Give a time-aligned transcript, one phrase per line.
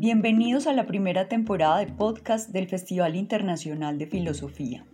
[0.00, 4.86] Bienvenidos a la primera temporada de podcast del Festival Internacional de Filosofía.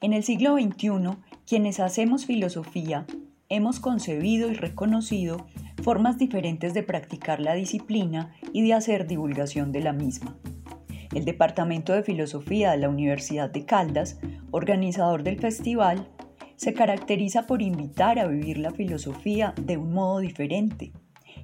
[0.00, 3.06] En el siglo XXI, quienes hacemos filosofía
[3.48, 5.48] hemos concebido y reconocido
[5.82, 10.36] formas diferentes de practicar la disciplina y de hacer divulgación de la misma.
[11.12, 14.20] El Departamento de Filosofía de la Universidad de Caldas,
[14.52, 16.08] organizador del festival,
[16.54, 20.92] se caracteriza por invitar a vivir la filosofía de un modo diferente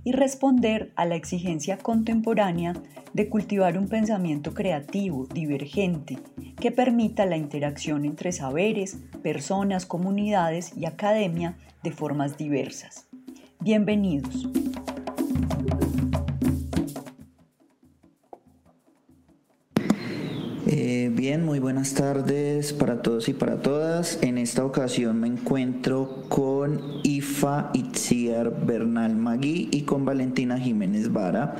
[0.05, 2.75] y responder a la exigencia contemporánea
[3.13, 6.19] de cultivar un pensamiento creativo, divergente,
[6.59, 13.09] que permita la interacción entre saberes, personas, comunidades y academia de formas diversas.
[13.61, 14.49] Bienvenidos.
[20.73, 24.23] Eh, bien, muy buenas tardes para todos y para todas.
[24.23, 31.57] En esta ocasión me encuentro con Ifa Itziar Bernal Magui y con Valentina Jiménez Vara.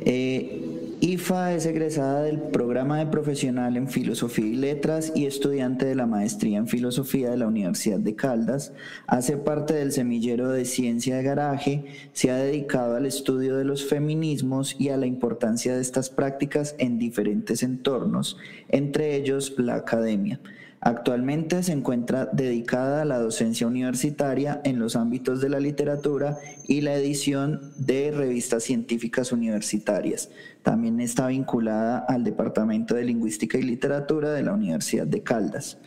[0.00, 0.67] Eh,
[1.00, 6.06] IFA es egresada del programa de profesional en Filosofía y Letras y estudiante de la
[6.06, 8.72] maestría en Filosofía de la Universidad de Caldas.
[9.06, 13.86] Hace parte del semillero de ciencia de garaje, se ha dedicado al estudio de los
[13.86, 18.36] feminismos y a la importancia de estas prácticas en diferentes entornos,
[18.68, 20.40] entre ellos la academia.
[20.80, 26.82] Actualmente se encuentra dedicada a la docencia universitaria en los ámbitos de la literatura y
[26.82, 30.30] la edición de revistas científicas universitarias.
[30.62, 35.78] También está vinculada al Departamento de Lingüística y Literatura de la Universidad de Caldas.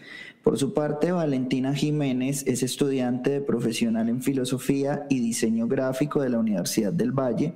[0.44, 6.30] Por su parte, Valentina Jiménez es estudiante de profesional en Filosofía y Diseño Gráfico de
[6.30, 7.54] la Universidad del Valle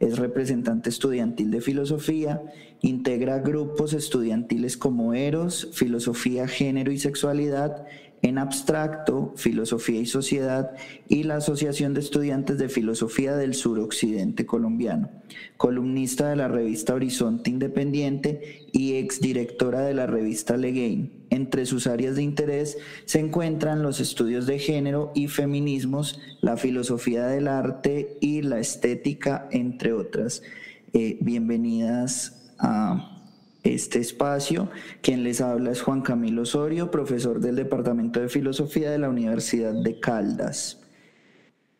[0.00, 2.42] es representante estudiantil de filosofía,
[2.80, 7.86] integra grupos estudiantiles como Eros, Filosofía, Género y Sexualidad,
[8.22, 10.72] en abstracto, Filosofía y Sociedad
[11.08, 15.10] y la Asociación de Estudiantes de Filosofía del Suroccidente Colombiano,
[15.56, 21.12] columnista de la revista Horizonte Independiente y exdirectora de la revista Legain.
[21.30, 27.26] Entre sus áreas de interés se encuentran los estudios de género y feminismos, la filosofía
[27.26, 30.42] del arte y la estética, entre otras.
[30.94, 33.17] Eh, bienvenidas a
[33.74, 34.70] este espacio.
[35.02, 39.74] Quien les habla es Juan Camilo Osorio, profesor del Departamento de Filosofía de la Universidad
[39.74, 40.80] de Caldas.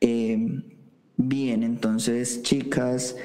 [0.00, 0.62] Em,
[1.16, 3.16] bien, entonces, chicas,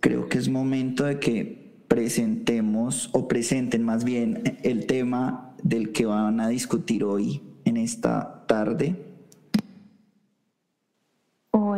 [0.00, 6.06] creo que es momento de que presentemos o presenten más bien el tema del que
[6.06, 9.07] van a discutir hoy en esta tarde.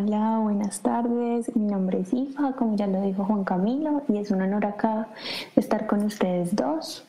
[0.03, 1.55] Hola, buenas tardes.
[1.55, 5.09] Mi nombre es Ifa, como ya lo dijo Juan Camilo, y es un honor acá
[5.57, 7.05] estar con ustedes dos.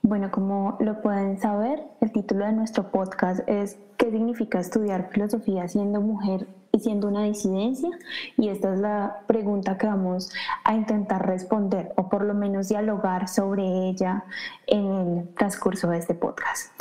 [0.00, 5.68] Bueno, como lo pueden saber, el título de nuestro podcast es ¿Qué significa estudiar filosofía
[5.68, 7.90] siendo mujer y siendo una disidencia?
[8.38, 10.32] Y esta es la pregunta que vamos
[10.64, 14.24] a intentar responder o por lo menos dialogar sobre ella
[14.66, 16.72] en el transcurso de este podcast.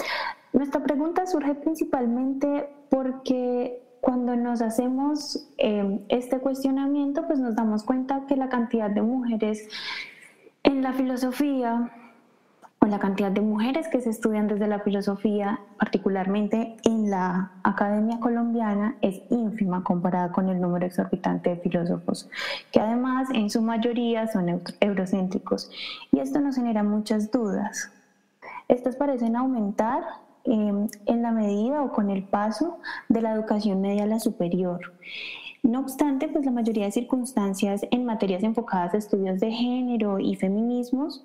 [0.53, 8.25] Nuestra pregunta surge principalmente porque cuando nos hacemos eh, este cuestionamiento, pues nos damos cuenta
[8.27, 9.67] que la cantidad de mujeres
[10.63, 11.91] en la filosofía
[12.79, 18.19] o la cantidad de mujeres que se estudian desde la filosofía, particularmente en la academia
[18.19, 22.29] colombiana, es ínfima comparada con el número exorbitante de filósofos,
[22.71, 25.69] que además en su mayoría son eurocéntricos.
[26.11, 27.91] Y esto nos genera muchas dudas.
[28.69, 30.03] Estas parecen aumentar
[30.49, 34.93] Em, en la medida o con el paso de la educación media a la superior.
[35.61, 40.35] No obstante, pues la mayoría de circunstancias en materias enfocadas a estudios de género y
[40.35, 41.23] feminismos,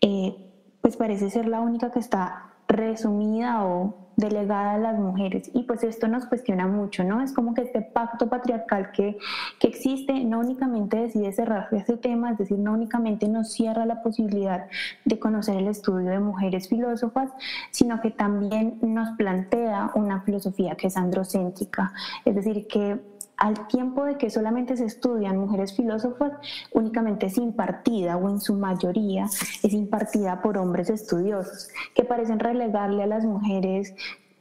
[0.00, 0.34] eh,
[0.80, 5.50] pues parece ser la única que está resumida o delegada a las mujeres.
[5.54, 7.22] Y pues esto nos cuestiona mucho, ¿no?
[7.22, 9.18] Es como que este pacto patriarcal que,
[9.58, 14.02] que existe no únicamente decide cerrar este tema, es decir, no únicamente nos cierra la
[14.02, 14.66] posibilidad
[15.04, 17.30] de conocer el estudio de mujeres filósofas,
[17.70, 21.92] sino que también nos plantea una filosofía que es androcéntrica,
[22.24, 26.32] es decir, que al tiempo de que solamente se estudian mujeres filósofas,
[26.72, 33.02] únicamente es impartida o en su mayoría es impartida por hombres estudiosos, que parecen relegarle
[33.02, 33.94] a las mujeres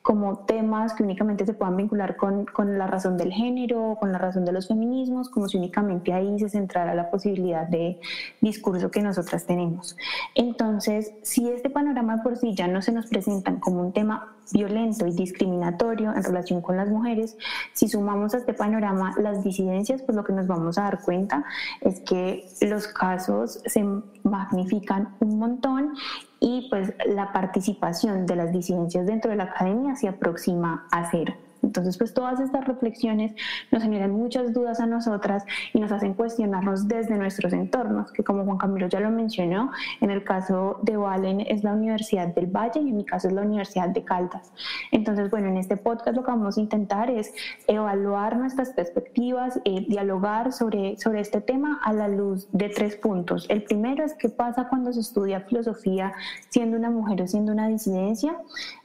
[0.04, 4.18] como temas que únicamente se puedan vincular con, con, la razón del género, con la
[4.18, 8.02] razón de los feminismos, como si únicamente ahí se centrara la posibilidad de
[8.42, 9.96] discurso que nosotras tenemos.
[10.36, 15.08] Entonces, si este panorama por sí ya no se nos presentan como un tema violento
[15.08, 17.38] y discriminatorio en relación con las mujeres,
[17.72, 21.46] si sumamos a este panorama las disidencias, pues lo que nos vamos a dar cuenta
[21.80, 23.86] es que los casos se
[24.24, 25.94] magnifican un montón
[26.44, 31.34] y pues la participación de las disidencias dentro de la academia se aproxima a cero.
[31.64, 33.34] Entonces, pues todas estas reflexiones
[33.72, 35.44] nos generan muchas dudas a nosotras
[35.74, 39.72] y nos hacen cuestionarnos desde nuestros entornos, que como Juan Camilo ya lo mencionó,
[40.02, 43.34] en el caso de Valen es la Universidad del Valle y en mi caso es
[43.34, 44.52] la Universidad de Caldas.
[44.92, 47.34] Entonces, bueno, en este podcast lo que vamos a intentar es
[47.68, 53.46] evaluar nuestras perspectivas, eh, dialogar sobre, sobre este tema a la luz de tres puntos.
[53.50, 56.14] El primero es qué pasa cuando se estudia filosofía
[56.50, 58.38] siendo una mujer o siendo una disidencia.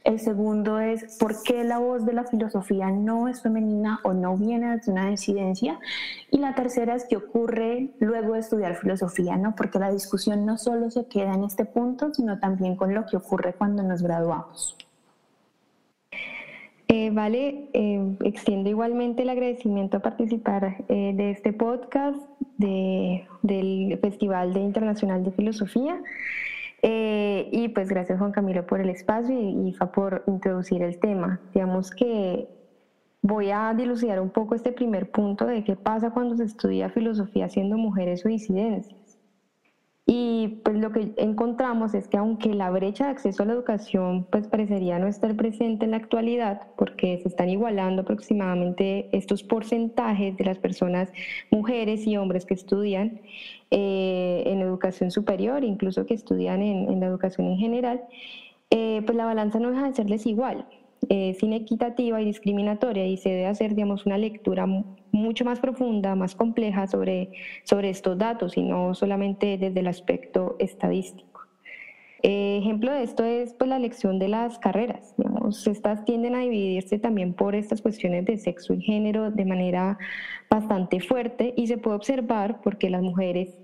[0.09, 4.35] El segundo es por qué la voz de la filosofía no es femenina o no
[4.37, 5.79] viene de una disidencia.
[6.31, 9.53] Y la tercera es qué ocurre luego de estudiar filosofía, ¿no?
[9.55, 13.17] Porque la discusión no solo se queda en este punto, sino también con lo que
[13.17, 14.75] ocurre cuando nos graduamos.
[16.87, 22.17] Eh, vale, eh, extiendo igualmente el agradecimiento a participar eh, de este podcast
[22.57, 26.01] del Festival de Internacional de Filosofía.
[26.81, 31.39] Y pues gracias Juan Camilo por el espacio y por introducir el tema.
[31.53, 32.47] Digamos que
[33.21, 37.49] voy a dilucidar un poco este primer punto de qué pasa cuando se estudia filosofía
[37.49, 38.98] siendo mujeres o disidencias.
[40.11, 44.25] Y pues lo que encontramos es que aunque la brecha de acceso a la educación
[44.31, 50.35] pues parecería no estar presente en la actualidad, porque se están igualando aproximadamente estos porcentajes
[50.35, 51.11] de las personas,
[51.51, 53.21] mujeres y hombres que estudian
[53.69, 58.01] eh, en educación superior, incluso que estudian en, la educación en general,
[58.71, 60.65] eh, pues la balanza no deja de ser desigual
[61.07, 64.67] es inequitativa y discriminatoria y se debe hacer, digamos, una lectura
[65.11, 67.31] mucho más profunda, más compleja sobre,
[67.63, 71.29] sobre estos datos y no solamente desde el aspecto estadístico.
[72.21, 75.15] Eh, ejemplo de esto es pues, la elección de las carreras.
[75.65, 79.97] Estas tienden a dividirse también por estas cuestiones de sexo y género de manera
[80.49, 83.57] bastante fuerte y se puede observar porque las mujeres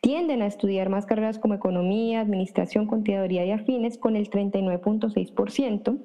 [0.00, 5.98] tienden a estudiar más carreras como economía, administración, contaduría y afines con el 39.6%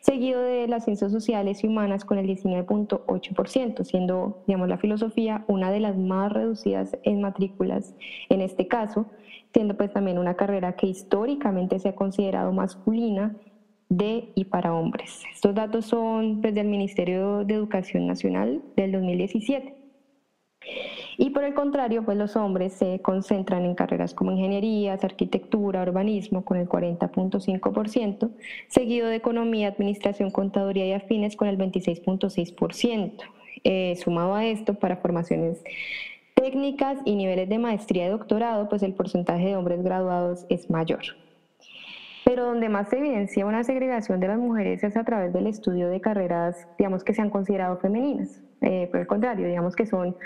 [0.00, 5.70] seguido de las ciencias sociales y humanas con el 19.8%, siendo digamos, la filosofía una
[5.70, 7.94] de las más reducidas en matrículas
[8.28, 9.06] en este caso,
[9.52, 13.34] siendo pues también una carrera que históricamente se ha considerado masculina
[13.88, 15.22] de y para hombres.
[15.32, 19.77] Estos datos son pues, del Ministerio de Educación Nacional del 2017.
[21.16, 26.44] Y por el contrario, pues los hombres se concentran en carreras como ingenierías, arquitectura, urbanismo
[26.44, 28.30] con el 40.5%,
[28.68, 33.12] seguido de economía, administración, contaduría y afines con el 26.6%.
[33.64, 35.62] Eh, sumado a esto, para formaciones
[36.34, 41.02] técnicas y niveles de maestría y doctorado, pues el porcentaje de hombres graduados es mayor.
[42.24, 45.88] Pero donde más se evidencia una segregación de las mujeres es a través del estudio
[45.88, 48.40] de carreras, digamos, que se han considerado femeninas.
[48.60, 50.16] Eh, por el contrario, digamos que son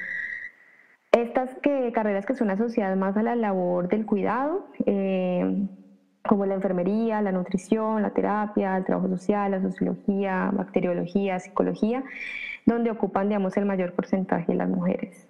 [1.12, 5.66] estas que, carreras que son asociadas más a la labor del cuidado, eh,
[6.26, 12.02] como la enfermería, la nutrición, la terapia, el trabajo social, la sociología, bacteriología, psicología,
[12.64, 15.28] donde ocupan, digamos, el mayor porcentaje de las mujeres.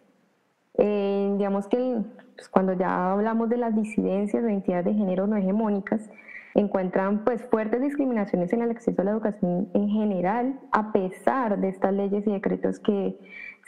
[0.79, 1.99] Eh, digamos que
[2.37, 6.11] pues, cuando ya hablamos de las disidencias o identidades de género no hegemónicas,
[6.55, 11.69] encuentran pues fuertes discriminaciones en el acceso a la educación en general, a pesar de
[11.69, 13.17] estas leyes y decretos que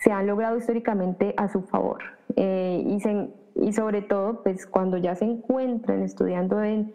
[0.03, 2.03] se han logrado históricamente a su favor.
[2.37, 6.93] Eh, y, y, sobre todo, pues cuando ya se encuentran estudiando en,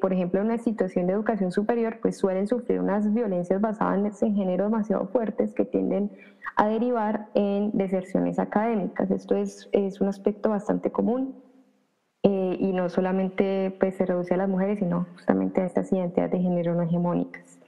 [0.00, 4.34] por ejemplo, en una situación de educación superior, pues suelen sufrir unas violencias basadas en
[4.34, 6.10] género demasiado fuertes que tienden
[6.56, 9.10] a derivar en deserciones académicas.
[9.10, 11.34] Esto es, es un aspecto bastante común
[12.22, 16.32] eh, y no solamente pues, se reduce a las mujeres, sino justamente a estas identidades
[16.32, 17.58] de género no hegemónicas.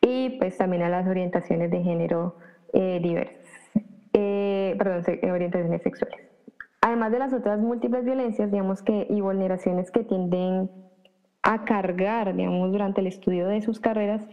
[0.00, 2.34] Y pues también a las orientaciones de género
[2.72, 3.41] eh, diversas
[4.12, 6.20] eh, perdón, orientaciones sexuales.
[6.80, 10.70] Además de las otras múltiples violencias, digamos que, y vulneraciones que tienden
[11.42, 14.26] a cargar, digamos, durante el estudio de sus carreras,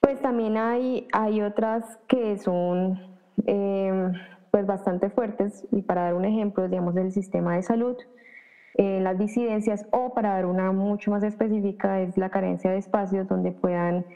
[0.00, 3.00] pues también hay, hay otras que son
[3.46, 4.12] eh,
[4.50, 7.96] pues bastante fuertes, y para dar un ejemplo, digamos, del sistema de salud,
[8.74, 13.26] eh, las disidencias, o para dar una mucho más específica, es la carencia de espacios
[13.26, 14.06] donde puedan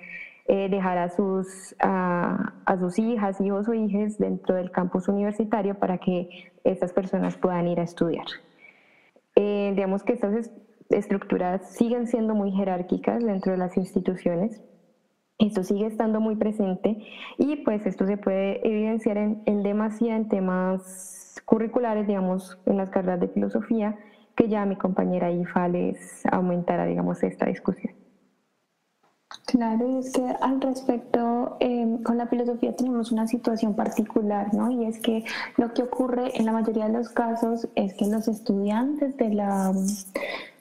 [0.47, 5.99] eh, dejar a sus, a, sus hijas, hijos o hijas dentro del campus universitario para
[5.99, 6.29] que
[6.65, 8.27] estas personas puedan ir a estudiar.
[9.37, 10.51] Eh, digamos que estas
[10.91, 14.61] estructuras siguen siendo muy jerárquicas dentro de las instituciones.
[15.39, 16.99] Esto sigue estando muy presente
[17.39, 22.91] y pues esto se puede evidenciar en, en demasía en temas curriculares, digamos, en las
[22.91, 23.97] carreras de filosofía,
[24.37, 28.02] que ya mi compañera Ifa les aumentará, digamos, esta discusión.
[29.53, 34.71] Claro, y es que al respecto, em, con la filosofía tenemos una situación particular, ¿no?
[34.71, 35.25] Y es que
[35.59, 39.75] lo que ocurre en la mayoría de los casos es que los estudiantes de la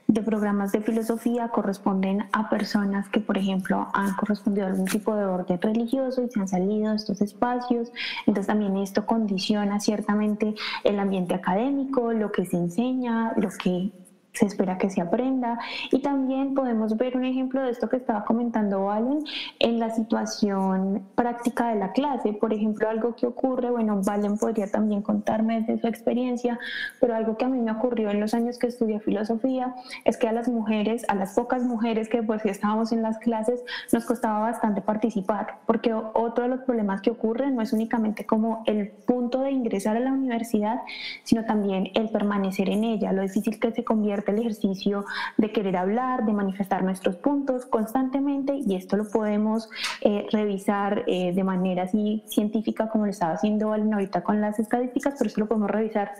[0.08, 5.16] de programas de filosofía corresponden a personas que, por ejemplo, han correspondido a algún tipo
[5.16, 7.94] de orden religioso y se han salido de estos espacios.
[8.28, 13.92] Entonces también esto condiciona ciertamente el ambiente académico, lo que se enseña, lo que
[14.34, 15.60] se espera que se aprenda.
[15.92, 19.24] Y también podemos ver un ejemplo de esto que estaba comentando Valen
[19.60, 22.34] en la situación práctica de la clase.
[22.34, 26.60] Por ejemplo, algo que ocurre, bueno, Valen podría también contarme desde su experiencia,
[27.00, 30.28] pero algo que a mí me ocurrió en los años que estudié filosofía es que
[30.28, 34.40] a las mujeres, a las pocas mujeres que pues estábamos en las clases, nos costaba
[34.40, 39.42] bastante participar, porque otro de los problemas que ocurren no es únicamente como el punto
[39.42, 40.82] de ingresar a la universidad,
[41.24, 45.06] sino también el permanecer en ella, lo difícil que se convierte el ejercicio
[45.38, 49.70] de querer hablar, de manifestar nuestros puntos constantemente y esto lo podemos
[50.02, 54.60] eh, revisar eh, de manera así científica como lo estaba haciendo Valen ahorita con las
[54.60, 56.12] estadísticas, pero esto lo podemos revisar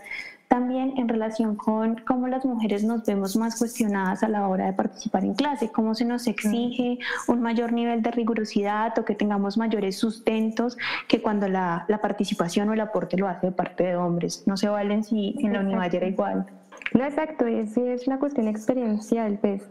[0.52, 4.74] también en relación con cómo las mujeres nos vemos más cuestionadas a la hora de
[4.74, 9.56] participar en clase, cómo se nos exige un mayor nivel de rigurosidad o que tengamos
[9.56, 10.76] mayores sustentos
[11.08, 14.44] que cuando la, la participación o el aporte lo hace de parte de hombres.
[14.46, 16.46] No se valen si, si en la universidad era igual.
[16.94, 19.38] No, exacto, es, es una cuestión experiencial.
[19.40, 19.66] Pues.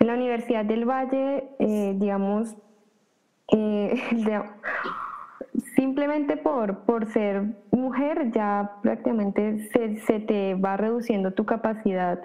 [0.00, 2.56] En la Universidad del Valle, eh, digamos,
[3.52, 4.00] eh,
[5.76, 12.20] simplemente por, por ser mujer ya prácticamente se, se, te va reduciendo tu capacidad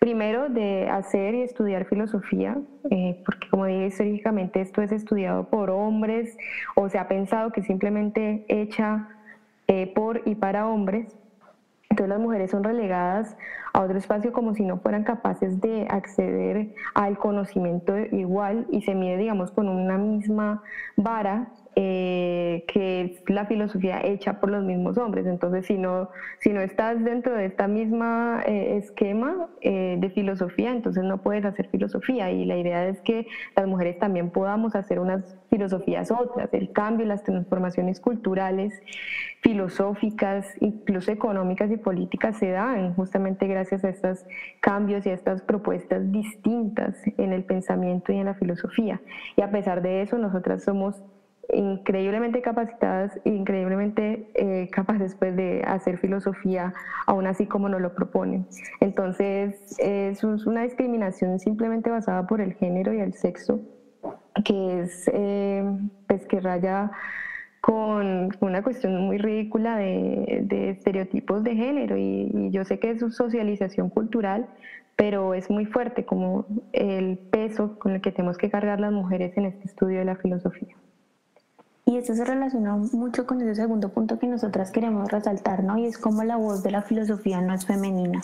[0.00, 2.56] primero de hacer y estudiar filosofía,
[2.90, 6.36] eh, porque como dije históricamente esto es estudiado por hombres
[6.76, 9.08] o se ha pensado que simplemente hecha
[9.94, 11.14] por y para hombres,
[11.90, 13.36] entonces las mujeres son relegadas
[13.72, 18.94] a otro espacio como si no fueran capaces de acceder al conocimiento igual y se
[18.94, 20.62] mide, digamos, con una misma
[20.96, 21.48] vara
[21.80, 25.26] eh, que es la filosofía hecha por los mismos hombres.
[25.26, 30.72] Entonces, si no, si no estás dentro de esta misma eh, esquema eh, de filosofía,
[30.72, 32.32] entonces no puedes hacer filosofía.
[32.32, 36.52] Y la idea es que las mujeres también podamos hacer unas filosofías otras.
[36.52, 38.82] El cambio, las transformaciones culturales,
[39.40, 44.26] filosóficas, incluso económicas y políticas se dan justamente gracias a estos
[44.58, 49.00] cambios y a estas propuestas distintas en el pensamiento y en la filosofía.
[49.36, 51.04] Y a pesar de eso, nosotras somos
[51.52, 56.74] increíblemente capacitadas increíblemente eh, capaces pues, de hacer filosofía,
[57.06, 58.46] aún así como nos lo proponen.
[58.80, 63.60] Entonces, es una discriminación simplemente basada por el género y el sexo,
[64.44, 65.64] que es, eh,
[66.06, 66.90] pues, que raya
[67.60, 73.00] con una cuestión muy ridícula de, estereotipos de género y, y, yo sé que es
[73.00, 74.46] su socialización cultural,
[74.96, 79.36] pero es muy fuerte como el peso con el que tenemos que cargar las mujeres
[79.36, 80.76] en este estudio de la filosofía.
[81.88, 85.78] Y esto se relaciona mucho con ese segundo punto que nosotras queremos resaltar, ¿no?
[85.78, 88.20] Y es como la voz de la filosofía no es femenina.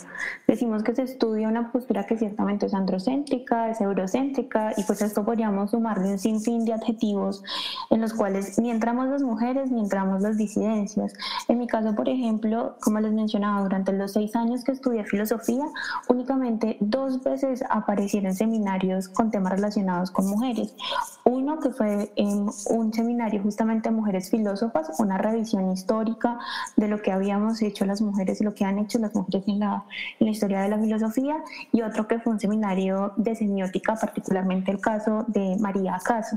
[0.47, 5.25] Decimos que se estudia una postura que ciertamente es androcéntrica, es eurocéntrica, y pues esto
[5.25, 7.43] podríamos sumarle un sinfín de adjetivos
[7.89, 11.15] en los cuales ni entramos las mujeres ni entramos las disidencias.
[11.49, 15.65] En mi caso, por ejemplo, como les mencionaba, durante los seis años que estudié filosofía,
[16.11, 20.77] únicamente dos veces aparecieron seminarios con temas relacionados con mujeres.
[21.25, 26.41] Uno que fue en un seminario justamente Mujeres Filósofas, una revisión histórica
[26.77, 29.61] de lo que habíamos hecho las mujeres y lo que han hecho las mujeres en
[29.61, 29.85] la,
[30.19, 31.37] en la historia de la filosofía,
[31.71, 36.37] y otro que fue un seminario de semiótica, particularmente el caso de María Acaso.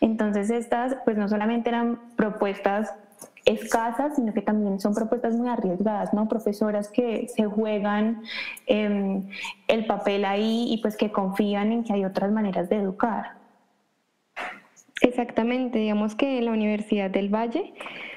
[0.00, 2.94] Entonces estas, pues no solamente eran propuestas
[3.44, 6.28] escasas, sino que también son propuestas muy arriesgadas, ¿no?
[6.28, 8.22] Profesoras que se juegan
[8.66, 9.28] em,
[9.68, 13.43] el papel ahí y pues que confían en que hay otras maneras de educar.
[15.00, 17.74] Exactamente, digamos que en la Universidad del Valle,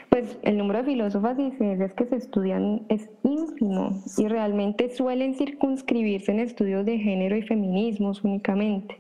[0.10, 5.36] pues el número de filósofas y ciencias que se estudian es ínfimo y realmente suelen
[5.36, 9.00] circunscribirse en estudios de género y feminismos únicamente.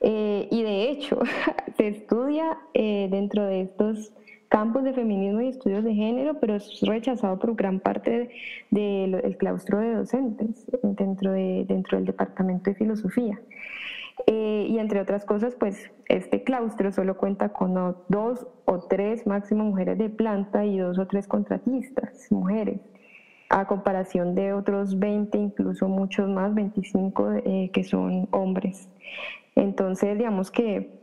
[0.00, 1.20] Eh, y de hecho,
[1.76, 4.12] se estudia eh, dentro de estos
[4.48, 8.30] campos de feminismo y estudios de género, pero es rechazado por gran parte
[8.70, 13.40] del claustro de docentes dentro, de, dentro del departamento de filosofía.
[14.26, 19.64] Eh, y entre otras cosas, pues este claustro solo cuenta con dos o tres máximo
[19.64, 22.80] mujeres de planta y dos o tres contratistas, mujeres,
[23.48, 28.88] a comparación de otros 20, incluso muchos más, 25 eh, que son hombres.
[29.54, 30.98] Entonces, digamos que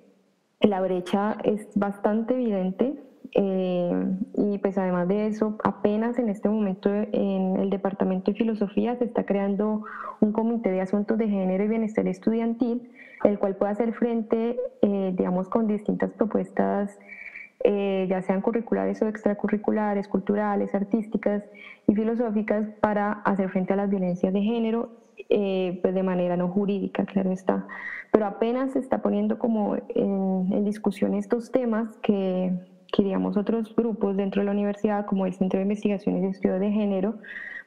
[0.62, 3.05] la brecha es bastante evidente
[3.36, 8.96] eh, y pues además de eso, apenas en este momento en el Departamento de Filosofía
[8.96, 9.84] se está creando
[10.20, 12.90] un comité de asuntos de género y bienestar estudiantil
[13.24, 16.98] el cual puede hacer frente, eh, digamos, con distintas propuestas,
[17.64, 21.44] eh, ya sean curriculares o extracurriculares, culturales, artísticas
[21.88, 24.90] y filosóficas, para hacer frente a las violencias de género
[25.30, 27.66] eh, pues de manera no jurídica, claro está.
[28.12, 32.54] Pero apenas se está poniendo como en, en discusión estos temas que,
[33.04, 36.72] digamos, otros grupos dentro de la universidad, como el Centro de Investigaciones y Estudios de
[36.72, 37.16] Género,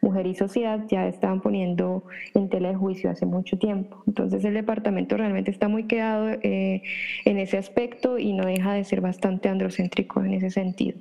[0.00, 2.04] Mujer y Sociedad, ya estaban poniendo
[2.34, 4.02] en tela de juicio hace mucho tiempo.
[4.06, 6.82] Entonces el departamento realmente está muy quedado eh,
[7.24, 10.98] en ese aspecto y no deja de ser bastante androcéntrico en ese sentido.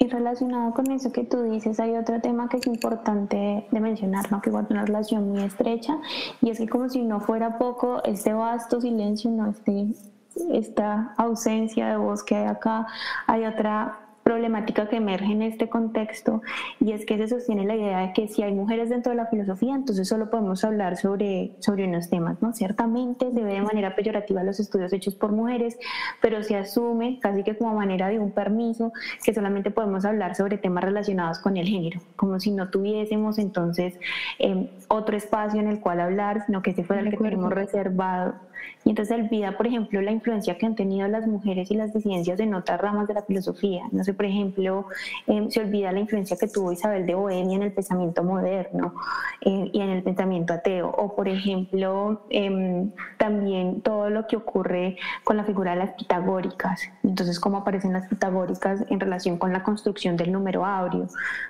[0.00, 4.30] Y relacionado con eso que tú dices, hay otro tema que es importante de mencionar,
[4.30, 4.40] ¿no?
[4.40, 5.98] que guarda una relación muy estrecha,
[6.40, 9.88] y es que como si no fuera poco, este vasto silencio, no este,
[10.52, 12.86] esta ausencia de voz que hay acá,
[13.26, 16.42] hay otra problemática que emerge en este contexto
[16.80, 19.24] y es que se sostiene la idea de que si hay mujeres dentro de la
[19.24, 22.52] filosofía, entonces solo podemos hablar sobre, sobre unos temas, ¿no?
[22.52, 25.78] Ciertamente se ve de manera peyorativa los estudios hechos por mujeres,
[26.20, 28.92] pero se asume casi que como manera de un permiso
[29.24, 33.98] que solamente podemos hablar sobre temas relacionados con el género, como si no tuviésemos entonces
[34.38, 38.34] eh, otro espacio en el cual hablar, sino que este fuera el que tenemos reservado
[38.84, 41.92] y entonces se olvida, por ejemplo, la influencia que han tenido las mujeres y las
[41.92, 43.82] disidencias en otras ramas de la filosofía.
[43.92, 44.86] No sé, por ejemplo,
[45.28, 48.94] em, se olvida la influencia que tuvo Isabel de Bohemia en el pensamiento moderno
[49.42, 50.90] eh, y en el pensamiento ateo.
[50.90, 56.82] O, por ejemplo, em, también todo lo que ocurre con la figura de las pitagóricas.
[57.04, 61.06] Entonces, cómo aparecen las pitagóricas en relación con la construcción del número áureo.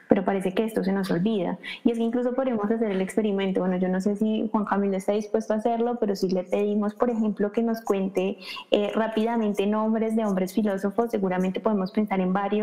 [0.08, 1.58] Pero parece que esto se nos olvida.
[1.84, 3.60] Y es que incluso podemos hacer el experimento.
[3.60, 6.92] Bueno, yo no sé si Juan Camilo está dispuesto a hacerlo, pero si le pedimos
[6.98, 8.36] por ejemplo, que nos cuente
[8.70, 12.57] eh, rápidamente nombres de hombres filósofos, seguramente podemos pensar en varios,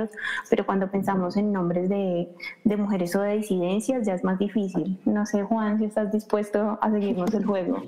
[0.49, 2.29] pero cuando pensamos en nombres de,
[2.63, 4.97] de mujeres o de disidencias ya es más difícil.
[5.05, 7.83] No sé, Juan, si estás dispuesto a seguirnos el juego.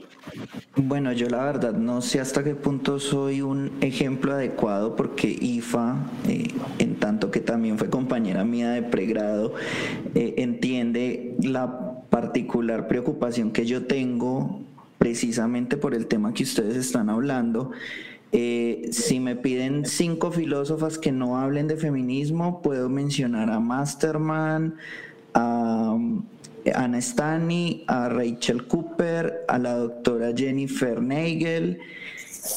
[0.75, 5.95] Bueno, yo la verdad no sé hasta qué punto soy un ejemplo adecuado porque IFA,
[6.27, 6.47] eh,
[6.79, 9.53] en tanto que también fue compañera mía de pregrado,
[10.15, 14.61] eh, entiende la particular preocupación que yo tengo
[14.97, 17.71] precisamente por el tema que ustedes están hablando.
[18.39, 24.75] Eh, si me piden cinco filósofas que no hablen de feminismo, puedo mencionar a Masterman,
[25.33, 25.97] a
[26.75, 31.79] Anna Stani, a Rachel Cooper, a la doctora Jennifer Nagel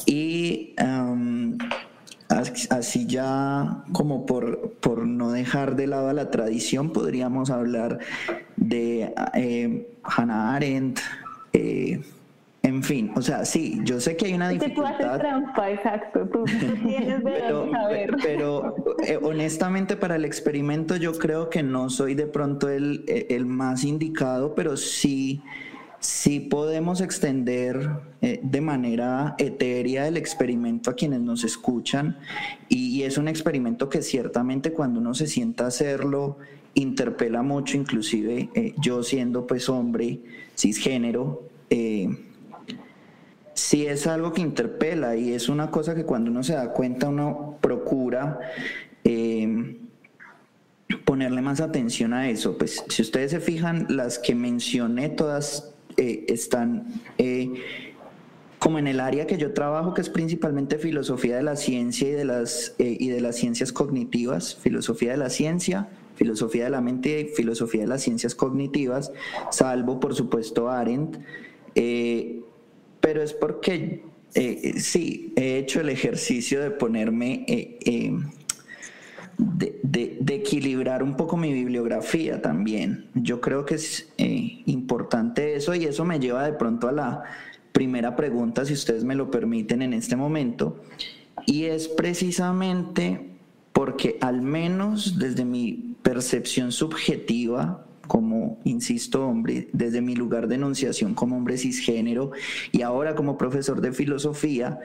[0.05, 1.57] y um,
[2.29, 8.01] así ya como por, por no dejar de lado a la tradición, podríamos hablar
[8.57, 11.01] de eh, Hannah Arendt.
[11.55, 12.03] Eh,
[12.63, 14.97] en fin, o sea, sí, yo sé que hay una dificultad.
[14.99, 16.29] Tú haces trampa, exacto.
[16.29, 16.45] Tú,
[16.87, 18.17] tienes pero, saber.
[18.23, 18.75] pero
[19.07, 23.85] eh, honestamente para el experimento yo creo que no soy de pronto el, el más
[23.85, 25.43] indicado, pero sí,
[26.01, 27.91] sí podemos extender
[28.23, 32.19] eh, de manera etérea el experimento a quienes nos escuchan
[32.69, 36.37] y, es un experimento que ciertamente cuando uno se sienta a hacerlo
[36.75, 40.21] interpela mucho, inclusive eh, yo siendo pues hombre
[40.55, 41.43] cisgénero.
[41.71, 42.09] Eh,
[43.61, 47.11] sí es algo que interpela y es una cosa que cuando uno se da cuenta
[47.11, 48.41] uno procura
[49.05, 49.77] em,
[51.05, 52.57] ponerle más atención a eso.
[52.57, 56.87] Pues si ustedes se fijan, las que mencioné todas eh, están
[57.19, 57.53] eh,
[58.59, 62.13] como en el área que yo trabajo, que es principalmente filosofía de la ciencia y
[62.13, 66.81] de las, eh, y de las ciencias cognitivas, filosofía de la ciencia, filosofía de la
[66.81, 69.13] mente y filosofía de las ciencias cognitivas,
[69.51, 71.19] salvo por supuesto Arendt
[73.01, 74.03] pero es porque
[74.35, 78.19] eh, sí, he hecho el ejercicio de ponerme, eh, eh,
[79.39, 83.09] de, equilibrar un poco mi bibliografía también.
[83.15, 87.25] Yo creo que es importante eso y eso me lleva de pronto a la
[87.73, 90.81] primera pregunta, si ustedes me lo permiten en este momento,
[91.47, 93.31] y es precisamente
[93.73, 101.15] porque al menos desde mi percepción subjetiva, como, insisto, hombre, desde mi lugar de enunciación
[101.15, 102.33] como hombre cisgénero
[102.73, 104.81] y ahora como profesor de filosofía,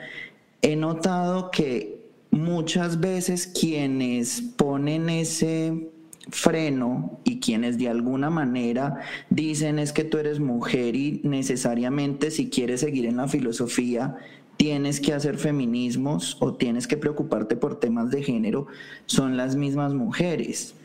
[0.62, 5.88] he notado que muchas veces quienes ponen ese
[6.28, 12.48] freno y quienes de alguna manera dicen es que tú eres mujer y necesariamente si
[12.48, 14.18] quieres seguir en la filosofía
[14.56, 18.68] tienes que hacer feminismos o tienes que preocuparte por temas de género,
[19.06, 20.76] son las mismas mujeres.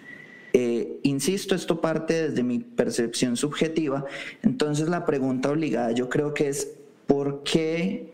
[0.53, 4.05] Eh, insisto, esto parte desde mi percepción subjetiva,
[4.43, 6.73] entonces la pregunta obligada yo creo que es
[7.07, 8.11] ¿por qué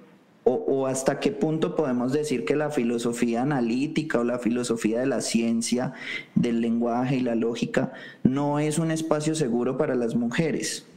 [0.50, 5.20] o, hasta qué punto podemos decir que la filosofía analítica o la filosofía de la
[5.20, 5.92] ciencia,
[6.36, 7.92] del lenguaje y la lógica
[8.24, 10.88] no es un espacio seguro para las mujeres?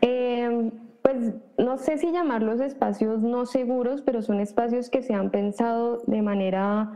[0.00, 5.30] Em, pues no sé si llamarlos espacios no seguros, pero son espacios que se han
[5.30, 6.92] pensado de manera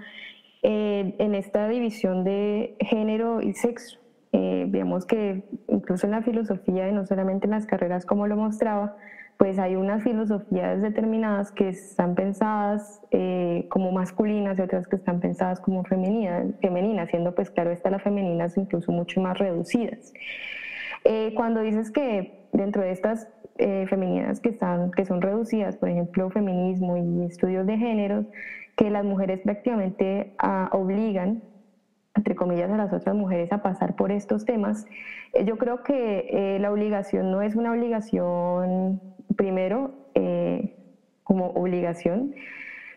[0.64, 3.98] en esta división de género y sexo.
[4.32, 8.36] Eh, vemos que incluso en la filosofía y no solamente en las carreras como lo
[8.36, 8.96] mostraba,
[9.36, 15.20] pues hay unas filosofías determinadas que están pensadas eh, como masculinas y otras que están
[15.20, 20.12] pensadas como femeninas, femeninas, siendo pues claro estas las femeninas incluso mucho más reducidas.
[21.04, 25.90] Eh, cuando dices que dentro de estas eh, femeninas que, están, que son reducidas, por
[25.90, 28.26] ejemplo, feminismo y estudios de géneros,
[28.76, 31.42] que las mujeres prácticamente ah, obligan
[32.16, 34.86] entre comillas, a las otras mujeres a pasar por estos temas.
[35.44, 39.00] yo creo que la obligación no es una obligación
[39.36, 40.76] primero eh,
[41.24, 42.34] como obligación,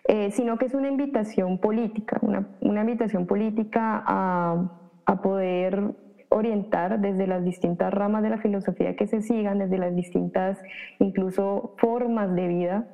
[0.08, 4.70] eh, sino que es una invitación política, una, una invitación política a,
[5.06, 5.96] a, poder
[6.30, 10.62] orientar desde las distintas ramas de la filosofía que se sigan, desde las distintas
[11.00, 12.88] incluso formas de vida,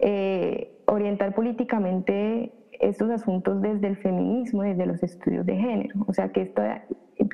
[0.00, 6.30] eh, orientar políticamente estos asuntos desde el feminismo, desde los estudios de género, o sea,
[6.30, 6.84] que, esta,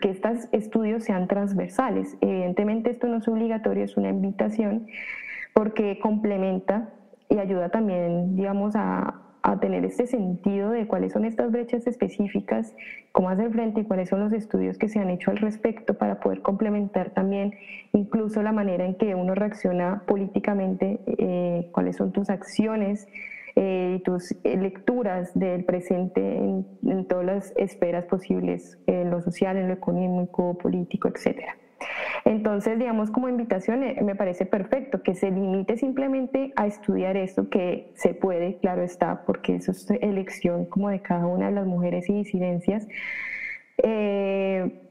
[0.01, 2.17] que estos estudios sean transversales.
[2.21, 4.87] Evidentemente esto no es obligatorio, es una invitación,
[5.55, 6.91] porque complementa
[7.29, 9.23] y ayuda también, digamos, a,
[9.61, 12.75] tener este sentido de cuáles son estas brechas específicas,
[13.13, 16.19] cómo hacer frente y cuáles son los estudios que se han hecho al respecto para
[16.19, 17.55] poder complementar también
[17.93, 23.07] incluso la manera en que uno reacciona políticamente, eh, cuáles son tus acciones
[23.57, 29.69] eh, tus lecturas del presente en, en, todas las esferas posibles, en lo social, en
[29.69, 31.57] lo económico, político, etcétera.
[32.25, 37.49] Entonces, digamos, como invitación eh, me parece perfecto que se limite simplemente a estudiar esto
[37.49, 41.67] que se puede, claro está, porque eso es elección como de cada una de las
[41.67, 42.87] mujeres y disidencias.
[43.83, 44.83] Eh,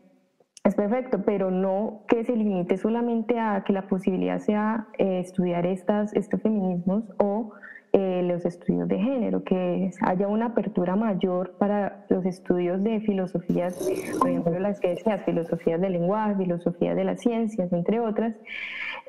[0.64, 5.66] es perfecto, pero no que se limite solamente a que la posibilidad sea eh, estudiar
[5.66, 7.52] estas, estos feminismos o
[7.98, 13.90] eh, los estudios de género, que haya una apertura mayor para los estudios de filosofías,
[14.20, 18.36] por ejemplo, las que decías, filosofías del lenguaje, filosofías de las ciencias, entre otras,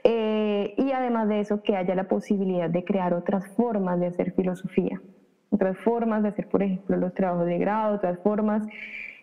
[0.04, 4.30] eh, y además de eso, que haya la posibilidad de crear otras formas de hacer
[4.34, 5.02] filosofía,
[5.50, 8.62] otras formas de hacer, por ejemplo, los trabajos de grado, otras formas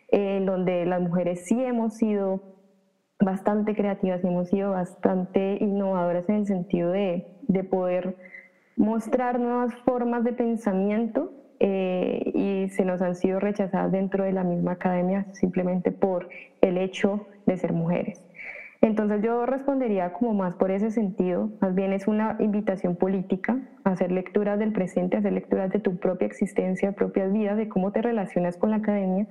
[0.10, 2.44] en donde las mujeres sí hemos sido
[3.18, 8.33] bastante creativas, hemos sido bastante innovadoras en el sentido de, de poder
[8.76, 14.44] mostrar nuevas formas de pensamiento eh, y se nos han sido rechazadas dentro de la
[14.44, 16.30] misma academia simplemente por
[16.62, 18.28] el hecho de ser mujeres.
[18.82, 23.92] Entonces yo respondería como más por ese sentido, más bien es una invitación política a
[23.92, 27.94] hacer lecturas del presente, a hacer lecturas de tu propia existencia, propias vidas, de cómo
[27.94, 29.26] te relacionas con la academia.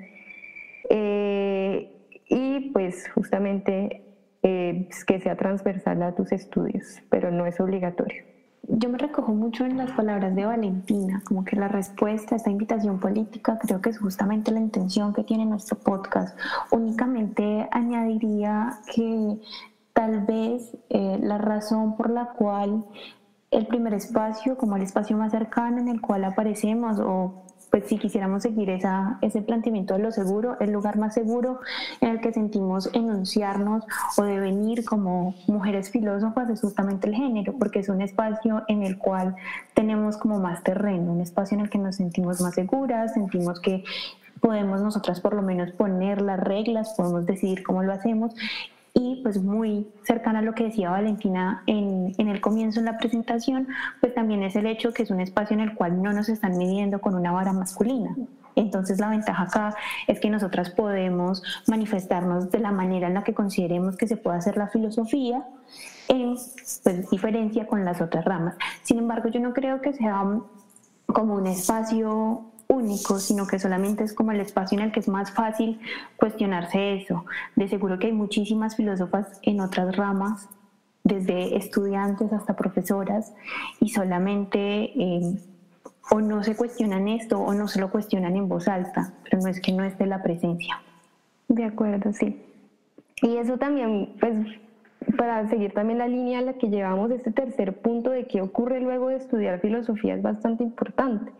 [0.88, 1.90] Eh,
[2.30, 4.02] y pues justamente
[4.42, 8.24] eh, que sea transversal a tus estudios, pero no es obligatorio
[8.74, 12.50] yo me recojo mucho en las palabras de Valentina, como que la respuesta a esta
[12.50, 16.38] invitación política creo que es justamente la intención que tiene nuestro podcast.
[16.70, 19.38] Únicamente añadiría que
[19.92, 22.86] tal vez eh, la razón por la cual
[23.50, 27.96] el primer espacio, como el espacio más cercano en el cual aparecemos o pues si
[27.96, 31.60] quisiéramos seguir esa, ese planteamiento de lo seguro, el lugar más seguro
[32.02, 33.84] en el que sentimos enunciarnos
[34.18, 38.98] o devenir como mujeres filósofas es justamente el género, porque es un espacio en el
[38.98, 39.36] cual
[39.72, 43.84] tenemos como más terreno, un espacio en el que nos sentimos más seguras, sentimos que
[44.42, 48.34] podemos nosotras por lo menos poner las reglas, podemos decidir cómo lo hacemos
[48.94, 52.98] y pues muy cercana a lo que decía Valentina en, en, el comienzo en la
[52.98, 53.68] presentación,
[54.00, 56.58] pues también es el hecho que es un espacio en el cual no nos están
[56.58, 58.14] midiendo con una vara masculina.
[58.54, 59.74] Entonces la ventaja acá
[60.06, 64.38] es que nosotras podemos manifestarnos de la manera en la que consideremos que se puede
[64.38, 65.46] hacer la filosofía
[66.08, 66.36] en
[66.82, 68.56] pues, diferencia con las otras ramas.
[68.82, 70.22] Sin embargo, yo no creo que sea
[71.06, 75.08] como un espacio único, sino que solamente es como el espacio en el que es
[75.08, 75.80] más fácil
[76.16, 77.24] cuestionarse eso.
[77.54, 80.48] De seguro que hay muchísimas filósofas en otras ramas,
[81.04, 83.34] desde estudiantes hasta profesoras,
[83.80, 85.34] y solamente eh,
[86.10, 89.48] o no se cuestionan esto o no se lo cuestionan en voz alta, pero no
[89.48, 90.80] es que no esté la presencia.
[91.48, 92.42] De acuerdo, sí.
[93.20, 94.34] Y eso también, pues,
[95.16, 98.80] para seguir también la línea a la que llevamos, este tercer punto de qué ocurre
[98.80, 101.32] luego de estudiar filosofía es bastante importante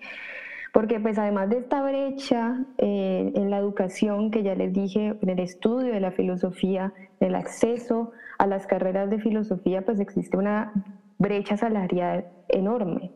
[0.73, 5.29] porque pues además de esta brecha eh, en la educación que ya les dije, en
[5.29, 10.73] el estudio de la filosofía, del acceso a las carreras de filosofía, pues existe una
[11.19, 13.13] brecha salarial enorme.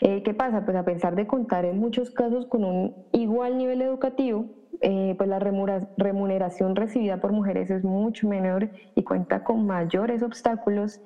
[0.00, 0.64] Eh, ¿Qué pasa?
[0.64, 4.46] Pues a pesar de contar en muchos casos con un igual nivel educativo,
[4.80, 11.02] eh, pues la remuneración recibida por mujeres es mucho menor y cuenta con mayores obstáculos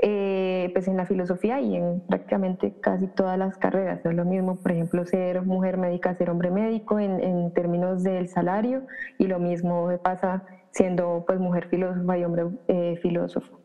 [0.00, 4.00] eh, pues en la filosofía y en prácticamente casi todas las carreras.
[4.04, 8.02] No es lo mismo, por ejemplo, ser mujer médica, ser hombre médico en, en términos
[8.02, 8.86] del salario
[9.18, 13.58] y lo mismo pasa siendo pues mujer filósofa y hombre eh, filósofo.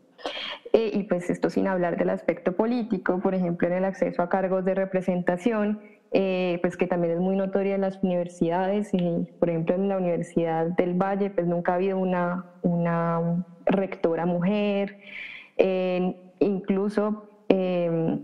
[0.72, 4.30] Eh, y pues esto sin hablar del aspecto político, por ejemplo, en el acceso a
[4.30, 5.80] cargos de representación,
[6.12, 9.98] eh, pues que también es muy notoria en las universidades y por ejemplo en la
[9.98, 14.98] Universidad del Valle pues nunca ha habido una, una rectora mujer,
[16.44, 18.22] incluso em,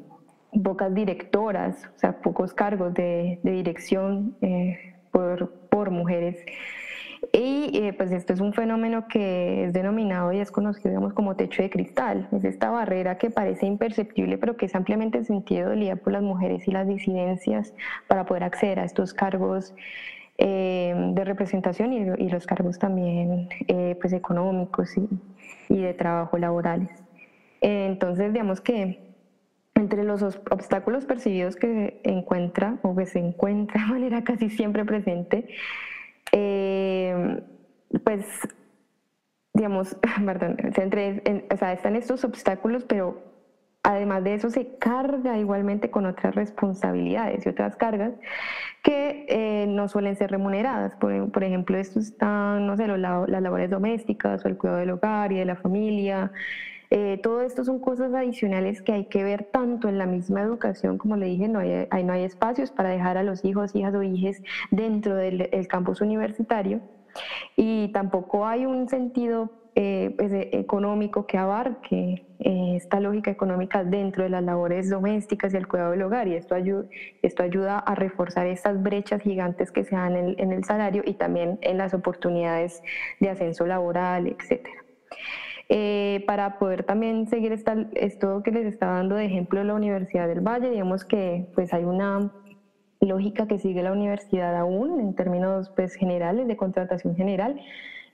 [0.63, 4.35] pocas directoras, o sea, pocos cargos de, dirección
[5.11, 6.37] por, por mujeres.
[7.33, 11.35] Y eh, pues esto es un fenómeno que es denominado y es conocido digamos, como
[11.35, 12.27] techo de cristal.
[12.31, 16.67] Es esta barrera que parece imperceptible pero que es ampliamente sentido dolida por las mujeres
[16.67, 17.73] y las disidencias
[18.07, 19.75] para poder acceder a estos cargos
[20.37, 25.09] eh, de representación y, los cargos también eh, pues económicos y,
[25.67, 26.89] y, de trabajo laborales.
[27.61, 29.09] Entonces digamos que
[29.79, 35.47] entre los obstáculos percibidos que encuentra o que se encuentra de manera casi siempre presente,
[36.31, 37.41] eh,
[38.03, 38.25] pues,
[39.53, 43.23] digamos, perdón, o sea, están estos obstáculos, pero
[43.81, 48.11] además de eso se carga igualmente con otras responsabilidades y otras cargas
[48.83, 50.95] que eh, no suelen ser remuneradas.
[50.95, 55.31] Por, por, ejemplo, esto están, no sé, las labores domésticas o el cuidado del hogar
[55.31, 56.31] y de la familia.
[56.91, 60.97] Eh, todo esto son cosas adicionales que hay que ver tanto en la misma educación,
[60.97, 64.01] como le dije, no hay, no hay espacios para dejar a los hijos, hijas o
[64.01, 66.81] hijes dentro del campus universitario
[67.55, 74.23] y tampoco hay un sentido eh, pues, económico que abarque eh, esta lógica económica dentro
[74.23, 76.85] de las labores domésticas y el cuidado del hogar y esto ayuda,
[77.21, 81.13] esto ayuda a reforzar estas brechas gigantes que se dan en, en el salario y
[81.13, 82.81] también en las oportunidades
[83.19, 84.83] de ascenso laboral, etcétera.
[85.71, 90.27] Eh, para poder también seguir esta, esto que les estaba dando de ejemplo la Universidad
[90.27, 92.33] del Valle, digamos que pues hay una
[93.01, 97.61] lógica que sigue la universidad aún en términos pues, generales de contratación general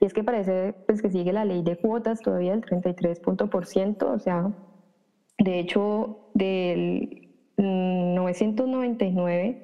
[0.00, 4.18] y es que parece pues, que sigue la ley de cuotas todavía el 33%, o
[4.18, 4.50] sea,
[5.38, 9.62] de hecho del 999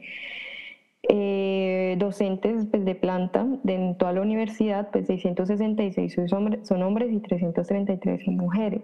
[1.09, 7.13] eh, docentes pues, de planta de, toda la universidad, pues 666 son hombres, son hombres
[7.13, 8.83] y 333 son mujeres.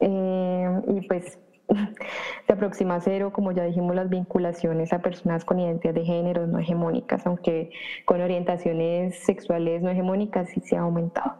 [0.00, 1.38] Eh, y pues
[2.46, 6.46] se aproxima a cero, como ya dijimos, las vinculaciones a personas con identidad de género
[6.46, 7.70] no hegemónicas, aunque
[8.04, 11.34] con orientaciones sexuales no hegemónicas sí se ha aumentado.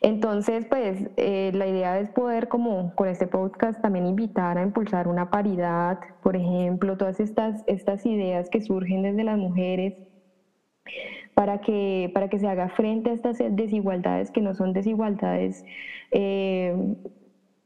[0.00, 5.08] Entonces, pues eh, la idea es poder, como con este podcast, también invitar a impulsar
[5.08, 9.94] una paridad, por ejemplo, todas estas, estas ideas que surgen desde las mujeres
[11.34, 15.64] para que, para que se haga frente a estas desigualdades que no son desigualdades
[16.10, 16.96] eh,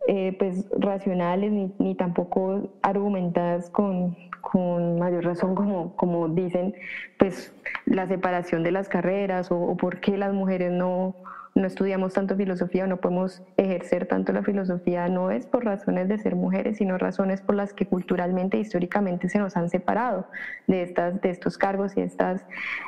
[0.08, 6.74] eh, pues, racionales ni, ni, tampoco argumentadas con, con mayor razón, como, como dicen,
[7.18, 7.54] pues
[7.86, 11.14] la separación de las carreras o, o por qué las mujeres no
[11.54, 16.08] no estudiamos tanto filosofía o no podemos ejercer tanto la filosofía no es por razones
[16.08, 20.26] de ser mujeres, sino razones por las que culturalmente e históricamente se nos han separado
[20.66, 22.46] de, estas, de estos cargos y estas,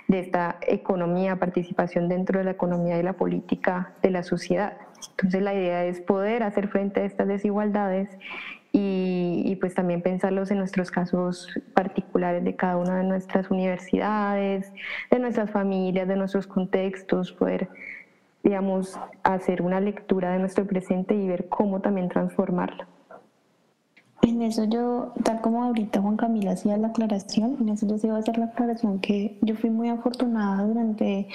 [0.08, 4.78] de esta economía, participación dentro de la economía y la política de la sociedad.
[5.10, 8.08] Entonces la idea es poder hacer frente a estas desigualdades
[8.72, 14.72] y, y, pues también pensarlos en nuestros casos particulares de cada una de nuestras universidades,
[15.10, 17.68] de nuestras familias, de nuestros contextos, poder
[18.44, 22.84] digamos, hacer una lectura de nuestro presente y ver cómo también transformarlo.
[24.20, 28.08] En eso yo, tal como ahorita Juan Camila hacía la aclaración, en eso yo sí
[28.08, 31.28] a hacer la aclaración que yo fui muy afortunada durante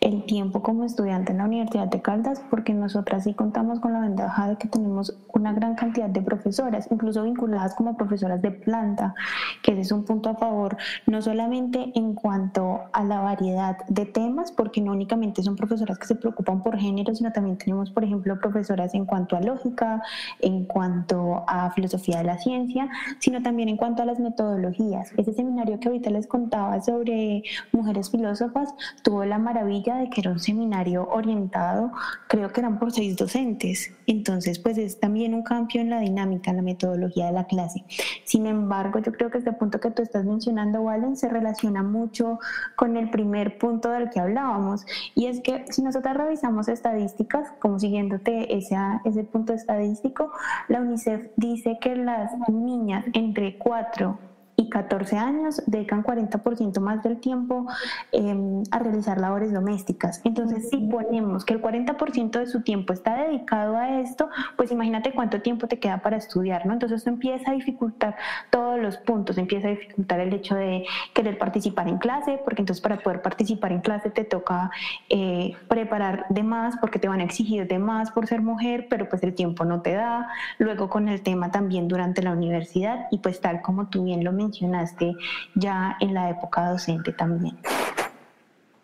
[0.00, 4.00] el tiempo como estudiante en la Universidad de Caldas, porque nosotras sí contamos con la
[4.00, 9.14] ventaja de que tenemos una gran cantidad de profesoras, incluso vinculadas como profesoras de planta,
[9.62, 14.06] que ese es un punto a favor, no solamente en cuanto a la variedad de
[14.06, 18.04] temas, porque no únicamente son profesoras que se preocupan por género, sino también tenemos, por
[18.04, 20.02] ejemplo, profesoras en cuanto a lógica,
[20.40, 25.12] en cuanto a filosofía de la ciencia, sino también en cuanto a las metodologías.
[25.16, 30.30] Ese seminario que ahorita les contaba sobre mujeres filósofas tuvo la maravilla de que era
[30.30, 31.92] un seminario orientado,
[32.28, 33.92] creo que eran por seis docentes.
[34.06, 37.84] Entonces, pues es también un cambio en la dinámica, en la metodología de la clase.
[38.24, 42.38] Sin embargo, yo creo que este punto que tú estás mencionando, Wallen, se relaciona mucho
[42.76, 44.86] con el primer punto del que hablábamos.
[45.14, 50.30] Y es que si nosotros revisamos estadísticas, como siguiéndote ese, ese punto estadístico,
[50.68, 54.27] la UNICEF dice que las niñas entre 4
[54.58, 57.66] y 14 años dedican 40% más del tiempo
[58.10, 60.20] em, a realizar labores domésticas.
[60.24, 65.12] Entonces, si ponemos que el 40% de su tiempo está dedicado a esto, pues imagínate
[65.12, 66.72] cuánto tiempo te queda para estudiar, ¿no?
[66.72, 68.16] Entonces, esto empieza a dificultar
[68.50, 72.82] todos los puntos, empieza a dificultar el hecho de querer participar en clase, porque entonces
[72.82, 74.72] para poder participar en clase te toca
[75.08, 79.08] eh, preparar de más, porque te van a exigir de más por ser mujer, pero
[79.08, 80.28] pues el tiempo no te da.
[80.58, 84.32] Luego con el tema también durante la universidad y pues tal como tú bien lo
[84.32, 85.14] mencionaste, mencionaste
[85.54, 87.56] ya en la época docente también.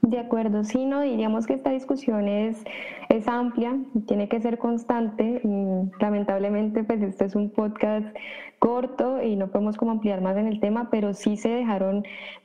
[0.03, 2.63] De acuerdo, sí, no diríamos que esta discusión es,
[3.09, 3.75] es amplia,
[4.07, 5.41] tiene que ser constante.
[5.99, 8.07] lamentablemente, pues este es un podcast
[8.59, 12.05] corto y no podemos como ampliar más en el tema, pero sí se dejaron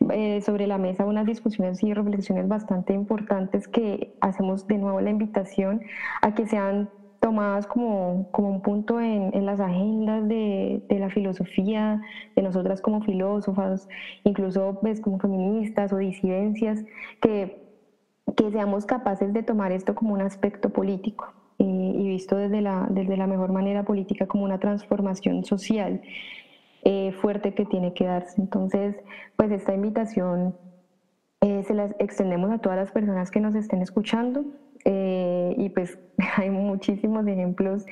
[0.10, 5.10] eh, sobre la mesa unas discusiones y reflexiones bastante importantes que hacemos de nuevo la
[5.10, 5.82] invitación
[6.22, 11.10] a que sean tomadas como, como un punto en, en las agendas de, de, la
[11.10, 12.02] filosofía,
[12.36, 13.88] de nosotras como filósofas,
[14.24, 16.84] incluso pues, como feministas o disidencias,
[17.22, 17.62] que,
[18.36, 22.88] que seamos capaces de tomar esto como un aspecto político y, y visto desde la,
[22.90, 26.02] desde la mejor manera política como una transformación social
[26.84, 28.42] eh, fuerte que tiene que darse.
[28.42, 28.96] Entonces,
[29.36, 30.56] pues esta invitación
[31.42, 34.46] eh, se la extendemos a todas las personas que nos estén escuchando.
[34.86, 35.98] Eh, y pues
[36.38, 37.86] hay muchísimos ejemplos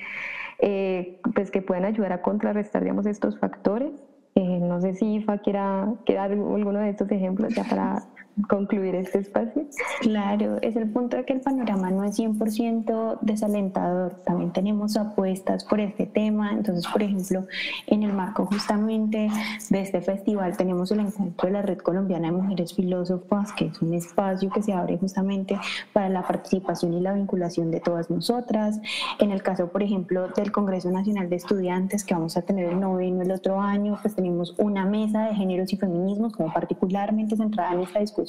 [0.60, 4.04] eh, pues que pueden ayudar a contrarrestar digamos, estos factores.
[4.36, 8.04] Eh, no sé si Ifa quiera, quiera dar alguno de estos ejemplos ya para
[8.48, 9.66] concluir este espacio.
[10.02, 14.14] Claro, es el punto de que el panorama no es 100% desalentador.
[14.26, 16.52] También tenemos apuestas por este tema.
[16.52, 17.46] Entonces, por ejemplo,
[17.88, 19.30] en el marco justamente
[19.70, 23.82] de este festival tenemos el encuentro de la Red Colombiana de Mujeres Filósofas, que es
[23.82, 25.58] un espacio que se abre justamente
[25.94, 28.80] para la participación y la vinculación de todas nosotras.
[29.20, 32.80] En el caso, por ejemplo, del Congreso Nacional de Estudiantes, que vamos a tener el
[32.80, 37.74] noveno el otro año, pues tenemos una mesa de géneros y feminismos como particularmente centrada
[37.74, 38.27] en esta discusión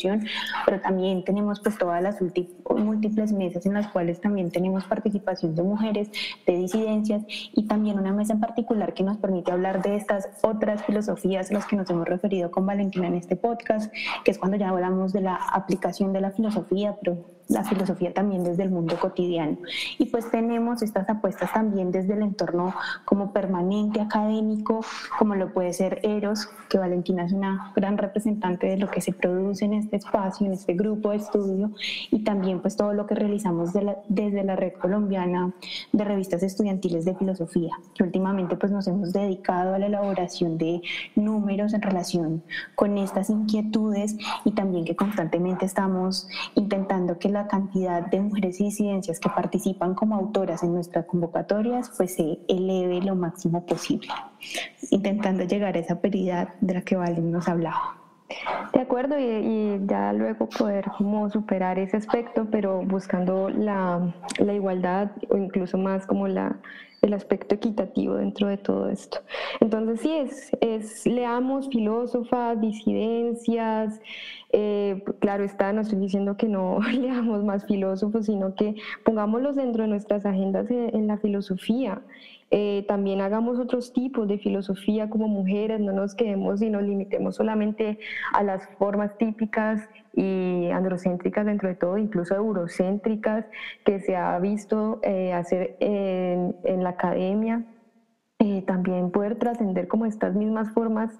[0.64, 5.62] pero también tenemos pues todas las múltiples mesas en las cuales también tenemos participación de
[5.62, 6.10] mujeres,
[6.46, 10.84] de disidencias y también una mesa en particular que nos permite hablar de estas otras
[10.84, 13.92] filosofías a las que nos hemos referido con Valentina en este podcast,
[14.24, 18.44] que es cuando ya hablamos de la aplicación de la filosofía, pero la filosofía también
[18.44, 19.58] desde el mundo cotidiano.
[19.98, 24.80] Y pues tenemos estas apuestas también desde el entorno como permanente académico,
[25.18, 29.12] como lo puede ser Eros, que Valentina es una gran representante de lo que se
[29.12, 31.72] produce en este espacio, en este grupo de estudio,
[32.10, 33.72] y también pues todo lo que realizamos
[34.08, 35.54] desde la red colombiana
[35.92, 40.82] de revistas estudiantiles de filosofía, que últimamente pues nos hemos dedicado a la elaboración de
[41.16, 42.42] números en relación
[42.74, 48.64] con estas inquietudes y también que constantemente estamos intentando que la cantidad de mujeres y
[48.64, 54.08] disidencias que participan como autoras en nuestras convocatorias pues se eleve lo máximo posible,
[54.90, 57.98] intentando llegar a esa peridad de la que Valen nos hablaba.
[58.74, 65.12] De acuerdo, y, ya luego poder como superar ese aspecto, pero buscando la, la igualdad
[65.30, 66.58] o incluso más como la,
[67.02, 69.18] el aspecto equitativo dentro de todo esto.
[69.60, 74.00] Entonces sí, es, es leamos filósofas, disidencias,
[74.50, 79.82] eh, claro está, no estoy diciendo que no leamos más filósofos, sino que pongámoslos dentro
[79.82, 82.02] de nuestras agendas en, la filosofía.
[82.50, 87.36] Eh, también hagamos otros tipos de filosofía como mujeres, no nos quedemos y nos limitemos
[87.36, 87.98] solamente
[88.32, 89.86] a las formas típicas
[90.18, 93.46] y androcéntricas dentro de todo, incluso eurocéntricas,
[93.84, 97.64] que se ha visto eh, hacer en, en la academia
[98.40, 101.10] eh, también poder trascender como estas mismas formas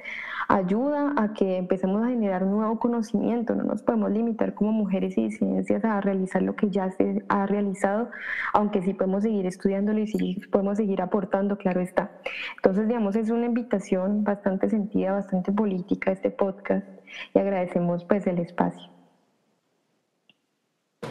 [0.48, 3.56] ayuda a que empecemos a generar nuevo conocimiento.
[3.56, 7.46] No nos podemos limitar como mujeres y disidencias a realizar lo que ya se ha
[7.46, 8.10] realizado,
[8.52, 12.12] aunque sí podemos seguir estudiándolo y sí podemos seguir aportando, claro está.
[12.56, 16.97] Entonces, digamos, es una invitación bastante sentida, bastante política este podcast
[17.34, 18.88] y agradecemos pues el espacio.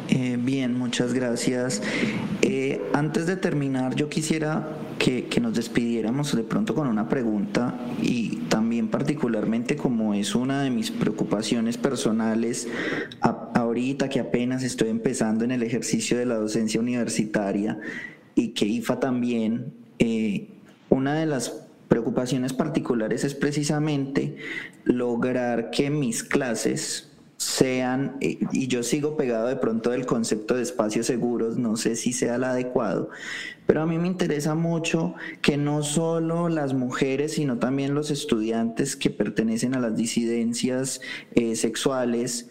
[0.09, 1.81] Eh, bien, muchas gracias.
[2.41, 8.37] Eh, antes de terminar, yo quisiera que, nos despidiéramos de pronto con una pregunta y
[8.49, 12.67] también particularmente como es una de mis preocupaciones personales
[13.21, 17.79] ahorita que apenas estoy empezando en el ejercicio de la docencia universitaria
[18.35, 20.47] y que IFA también, eh,
[20.89, 24.37] una de las preocupaciones particulares es precisamente
[24.83, 31.05] lograr que mis clases sean, y yo sigo pegado de pronto del concepto de espacios
[31.05, 33.09] seguros, no sé si sea el adecuado,
[33.67, 38.95] pero a mí me interesa mucho que no solo las mujeres, sino también los estudiantes
[38.95, 41.01] que pertenecen a las disidencias
[41.35, 42.49] eh, sexuales,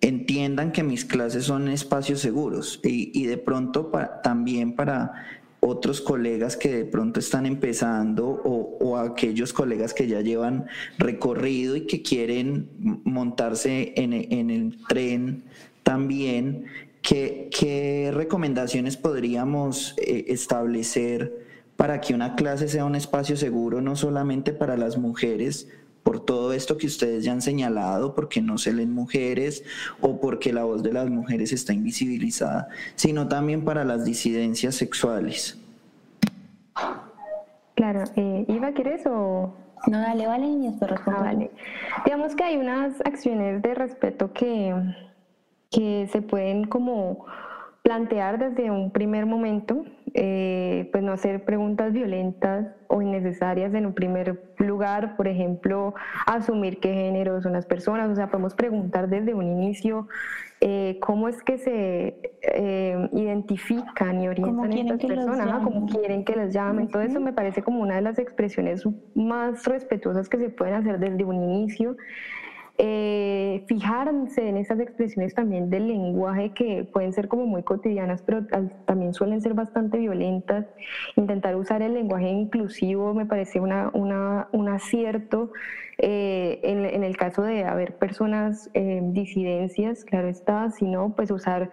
[0.00, 2.80] entiendan que mis clases son espacios seguros.
[2.82, 3.92] Y, de pronto
[4.22, 5.12] también para
[5.60, 10.66] otros colegas que de pronto están empezando o, aquellos colegas que ya llevan
[10.98, 12.68] recorrido y que quieren
[13.04, 14.12] montarse en,
[14.50, 15.44] el tren
[15.82, 16.66] también,
[17.02, 21.46] ¿qué, recomendaciones podríamos eh, establecer
[21.76, 25.68] para que una clase sea un espacio seguro no solamente para las mujeres,
[26.02, 29.64] por todo esto que ustedes ya han señalado, porque no se leen mujeres
[30.00, 35.58] o porque la voz de las mujeres está invisibilizada, sino también para las disidencias sexuales.
[37.74, 39.54] Claro, eh, Iva, ¿quieres o...?
[39.86, 41.20] No, dale, vale, y después respondo.
[41.20, 41.50] Ah, vale.
[42.04, 44.74] Digamos que hay unas acciones de respeto que,
[45.70, 47.24] que se pueden como
[47.82, 49.84] plantear desde un primer momento,
[50.14, 55.94] eh, pues no hacer preguntas violentas o innecesarias en un primer lugar, por ejemplo,
[56.26, 60.08] asumir qué género son las personas, o sea, podemos preguntar desde un inicio
[60.60, 66.52] eh, cómo es que se eh, identifican y orientan estas personas, cómo quieren que las
[66.52, 68.84] llamen, todo eso me parece como una de las expresiones
[69.14, 71.96] más respetuosas que se pueden hacer desde un inicio
[72.82, 78.46] eh, fijarse en esas expresiones también del lenguaje que pueden ser como muy cotidianas, pero
[78.86, 80.64] también suelen ser bastante violentas.
[81.14, 85.52] Intentar usar el lenguaje inclusivo me parece una, un acierto.
[85.98, 91.70] Eh, en, el caso de haber personas eh, disidencias, claro está, sino pues usar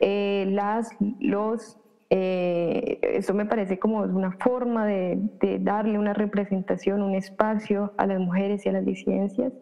[0.00, 0.90] eh, las,
[1.20, 1.78] los,
[2.10, 8.18] eso me parece como una forma de, de, darle una representación, un espacio a las
[8.20, 9.54] mujeres y a las disidencias.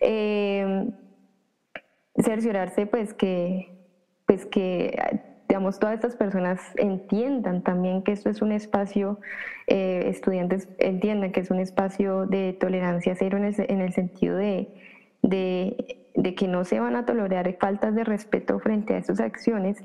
[0.00, 0.90] Eh,
[2.18, 3.72] cerciorarse pues que,
[4.26, 4.96] pues que
[5.48, 9.20] digamos, todas estas personas entiendan también que esto es un espacio,
[9.66, 14.36] eh, estudiantes entiendan que es un espacio de tolerancia cero en el, en el sentido
[14.36, 14.68] de,
[15.22, 19.78] de, de, que no se van a tolerar faltas de respeto frente a estas acciones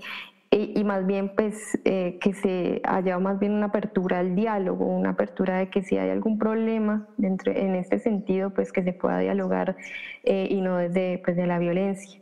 [0.53, 5.11] y, más bien pues eh, que se haya más bien una apertura al diálogo, una
[5.11, 9.19] apertura de que si hay algún problema dentro, en este sentido pues que se pueda
[9.19, 9.77] dialogar
[10.23, 12.19] eh, y no desde pues, de la violencia.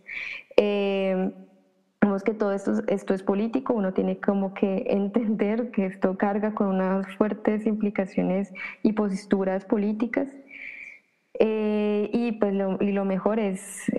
[0.57, 1.31] Eh,
[1.99, 6.53] vemos que todo esto, esto es político, uno tiene como que entender que esto carga
[6.53, 8.53] con unas fuertes implicaciones
[8.83, 10.29] y posturas políticas
[11.41, 13.89] y pues lo, y lo mejor es,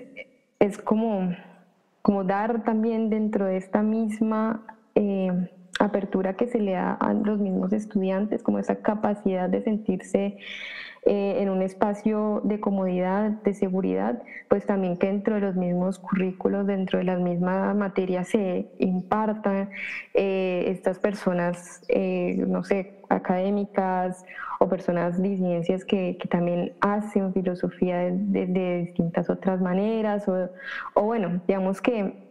[0.59, 1.35] es como
[2.01, 5.49] como dar también dentro de esta misma eh,
[5.85, 10.37] apertura que se le da a los mismos estudiantes, como esa capacidad de sentirse
[11.05, 15.97] eh, en un espacio de comodidad, de seguridad, pues también que dentro de los mismos
[15.97, 19.69] currículos, dentro de las mismas materias se impartan
[20.13, 21.81] eh, estas personas,
[22.37, 24.23] no sé, académicas
[24.59, 30.49] o personas disidencias que, que también hacen filosofía de, distintas otras maneras o,
[30.93, 32.30] o, bueno, digamos que,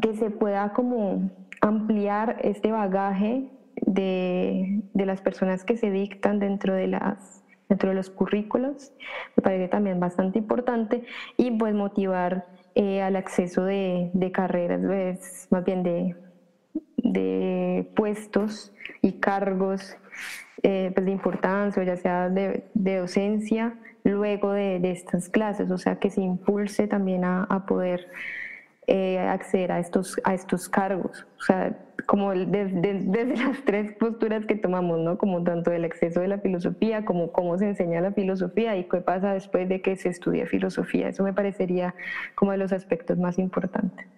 [0.00, 1.30] que se pueda como
[1.60, 7.36] ampliar este bagaje de, de las personas que se dictan dentro de las
[7.68, 8.92] dentro de los currículos,
[9.36, 11.04] me parece también bastante importante,
[11.36, 16.16] y pues motivar eh, al acceso de, de carreras, pues, más bien de,
[16.96, 18.72] de puestos
[19.02, 19.96] y cargos
[20.62, 26.10] eh, pues de importancia, ya sea de, docencia, luego de, estas clases, o sea, que
[26.10, 28.08] se impulse también a, poder
[28.92, 34.56] eh, acceder a estos, a estos cargos, o sea, como desde, las tres posturas que
[34.56, 35.16] tomamos, ¿no?
[35.16, 38.96] Como tanto el acceso de la filosofía, como cómo se enseña la filosofía y qué
[38.96, 41.08] pasa después de que se estudia filosofía.
[41.08, 41.94] Eso me parecería
[42.34, 44.08] como de los aspectos más importantes.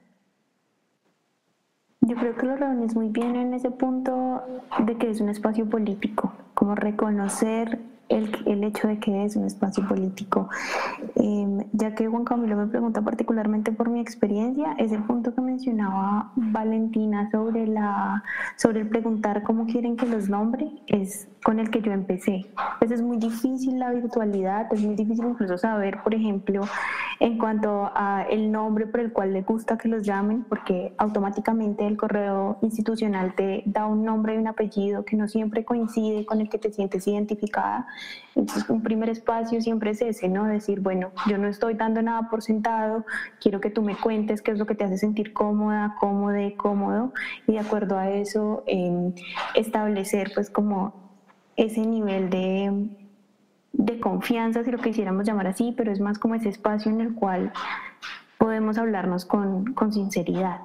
[2.00, 4.42] Yo creo que lo reúnes muy bien en ese punto
[4.86, 7.78] de que es un espacio político, como reconocer
[8.12, 10.48] el, el hecho de que es un espacio político.
[11.16, 16.32] Em, ya que Juan Camilo me pregunta particularmente por mi experiencia, ese punto que mencionaba
[16.36, 18.22] Valentina sobre, la,
[18.56, 22.46] sobre el preguntar cómo quieren que los nombre, es con el que yo empecé.
[22.78, 26.62] Pues es muy difícil la virtualidad, es muy difícil incluso saber, por ejemplo,
[27.18, 31.86] en cuanto a el nombre por el cual le gusta que los llamen, porque automáticamente
[31.86, 36.40] el correo institucional te da un nombre y un apellido que no siempre coincide con
[36.40, 37.86] el que te sientes identificada.
[38.34, 40.44] Entonces, un primer espacio siempre es ese, ¿no?
[40.44, 43.05] Decir, bueno, yo no estoy dando nada por sentado,
[43.40, 47.12] quiero que tú me cuentes qué es lo que te hace sentir cómoda, cómodo, cómodo,
[47.46, 48.64] y de acuerdo a eso
[49.55, 50.94] establecer pues como
[51.57, 52.88] ese nivel de,
[53.72, 57.14] de confianza, si lo quisiéramos llamar así, pero es más como ese espacio en el
[57.14, 57.53] cual
[58.38, 60.61] podemos hablarnos con, con sinceridad.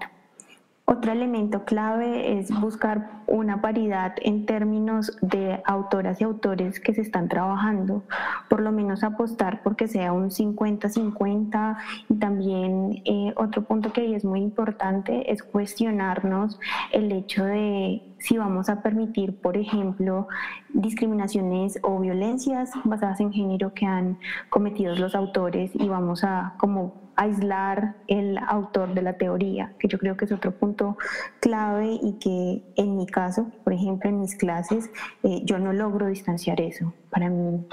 [0.90, 7.02] Otro elemento clave es buscar una paridad en términos de autoras y autores que se
[7.02, 8.04] están trabajando,
[8.50, 11.78] por lo menos apostar porque sea un 50-50
[12.08, 16.58] y también eh, otro punto que es muy importante es cuestionarnos
[16.94, 20.30] el hecho de si vamos a permitir, por ejemplo,
[20.70, 24.20] discriminaciones o violencias basadas en género que han
[24.50, 29.98] cometido los autores y vamos a como aislar el autor de la teoría, que yo
[29.98, 30.98] creo que es otro punto
[31.40, 34.90] clave y que en mi caso, por ejemplo, en mis clases,
[35.24, 36.94] eh, yo no logro distanciar eso.
[37.10, 37.66] Para mí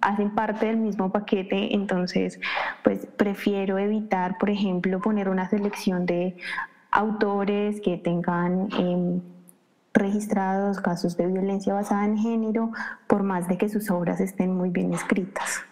[0.00, 2.40] hacen parte del mismo paquete, entonces
[2.82, 6.36] pues prefiero evitar, por ejemplo, poner una selección de
[6.90, 8.68] autores que tengan...
[8.76, 9.22] Em,
[9.94, 12.70] registrados casos de violencia basada en género,
[13.08, 15.64] por más de que sus obras estén muy bien escritas.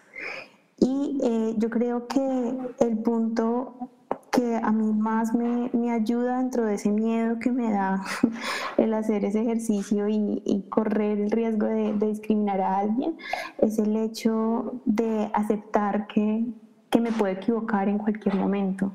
[0.78, 3.90] Y eh, yo creo que el punto
[4.36, 8.02] que a mí más me, me, ayuda dentro de ese miedo que me da
[8.76, 13.16] el hacer ese ejercicio y, correr el riesgo de, discriminar a alguien
[13.58, 16.44] es el hecho de aceptar que,
[16.90, 18.92] que, me puedo equivocar en cualquier momento.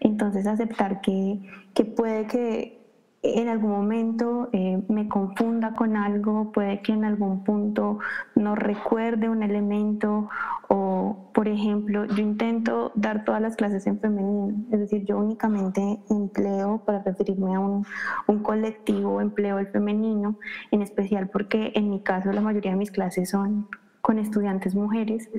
[0.00, 1.40] Entonces aceptar que,
[1.72, 2.71] que puede que
[3.22, 8.00] en algún momento eh, me confunda con algo, puede que en algún punto
[8.34, 10.28] no recuerde un elemento
[10.68, 16.00] o, por ejemplo, yo intento dar todas las clases en femenino, es decir, yo únicamente
[16.10, 17.86] empleo para referirme a un,
[18.26, 20.38] un colectivo, empleo el femenino,
[20.72, 23.68] en especial porque en mi caso la mayoría de mis clases son
[24.00, 25.30] con estudiantes mujeres,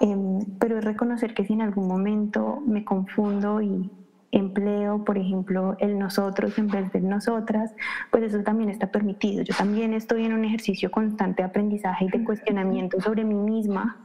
[0.00, 3.88] em, pero es reconocer que si en algún momento me confundo y,
[4.32, 7.74] empleo, por ejemplo, el nosotros en vez de nosotras,
[8.10, 9.42] pues eso también está permitido.
[9.42, 13.96] Yo también estoy en un ejercicio constante de aprendizaje y de cuestionamiento sobre mí misma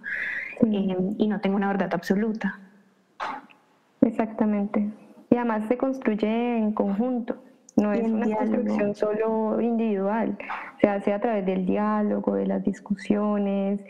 [0.62, 2.60] eh, y no tengo una verdad absoluta.
[4.02, 4.92] Exactamente.
[5.30, 7.45] Y además se construye en conjunto.
[7.76, 10.38] No es una construcción solo individual,
[10.80, 13.82] se hace a través del diálogo, de las discusiones,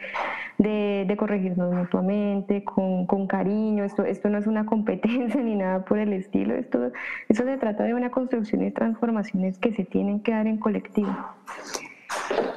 [0.57, 3.83] de, corregirnos mutuamente, con, con, cariño.
[3.83, 6.55] Esto, esto no es una competencia ni nada por el estilo.
[6.55, 6.91] Esto,
[7.29, 11.15] esto se trata de una construcción y transformaciones que se tienen que dar en colectivo.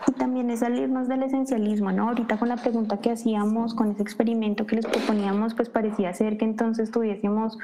[0.07, 2.09] Y también es salirnos del esencialismo, ¿no?
[2.09, 6.39] Ahorita con la pregunta que hacíamos, con ese experimento que les proponíamos, pues parecía ser
[6.39, 7.59] que entonces tuviésemos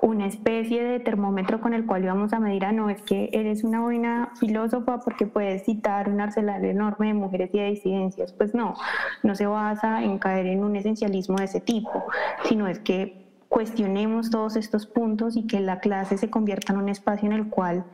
[0.00, 3.64] una especie de termómetro con el cual íbamos a medir, ah, no, es que eres
[3.64, 8.32] una buena filósofa porque puedes citar un arsenal enorme de mujeres y de disidencias.
[8.32, 8.74] Pues no,
[9.22, 12.04] no se basa en caer en un esencialismo de ese tipo,
[12.44, 16.88] sino es que cuestionemos todos estos puntos y que la clase se convierta en un
[16.88, 17.84] espacio en el cual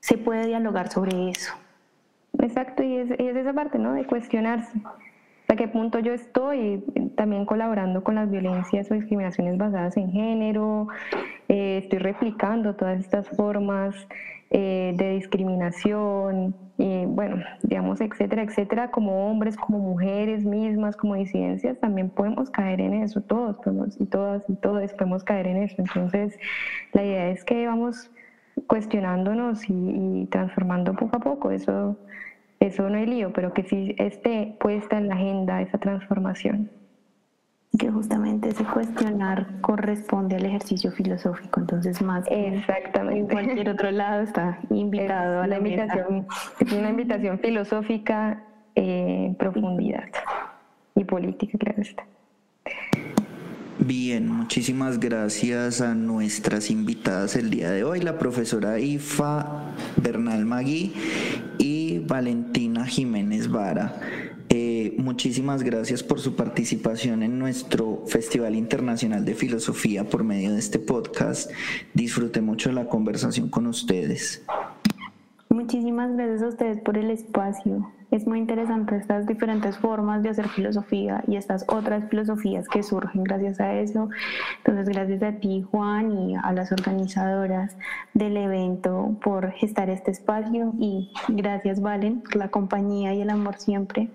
[0.00, 1.52] se puede dialogar sobre eso.
[2.42, 3.92] Exacto, y es, esa parte, ¿no?
[3.92, 4.78] De cuestionarse.
[5.42, 6.84] ¿Hasta qué punto yo estoy
[7.16, 10.88] también colaborando con las violencias o discriminaciones basadas en género?
[11.48, 13.94] Eh, estoy replicando todas estas formas
[14.50, 21.78] eh, de discriminación, y bueno, digamos, etcétera, etcétera, como hombres, como mujeres mismas, como disidencias,
[21.80, 25.74] también podemos caer en eso, todos podemos, y todas y todos podemos caer en eso.
[25.78, 26.38] Entonces,
[26.92, 28.10] la idea es que vamos
[28.66, 31.50] cuestionándonos y, transformando poco a poco.
[31.50, 31.96] Eso,
[32.60, 36.70] eso no hay lío, pero que sí esté puesta en la agenda esa transformación.
[37.78, 43.20] Que justamente ese cuestionar corresponde al ejercicio filosófico, entonces más Exactamente.
[43.20, 46.26] en cualquier otro lado está invitado a la invitación.
[46.58, 48.42] Es una invitación filosófica
[48.74, 50.08] en profundidad
[50.94, 52.04] y política, claro está.
[53.80, 59.72] Bien, muchísimas gracias a nuestras invitadas el día de hoy, la profesora Ifa
[60.02, 60.92] Bernal Magui
[61.58, 63.94] y Valentina Jiménez Vara.
[64.48, 70.58] Eh, muchísimas gracias por su participación en nuestro Festival Internacional de Filosofía por medio de
[70.58, 71.50] este podcast.
[71.94, 74.42] Disfruté mucho la conversación con ustedes.
[75.50, 77.92] Muchísimas gracias a ustedes por el espacio.
[78.10, 83.22] Es muy interesante estas diferentes formas de hacer filosofía y estas otras filosofías que surgen
[83.22, 84.08] gracias a eso.
[84.58, 87.76] Entonces, gracias a ti, Juan, y a las organizadoras
[88.14, 93.56] del evento por gestar este espacio y gracias, Valen, por la compañía y el amor
[93.56, 94.08] siempre.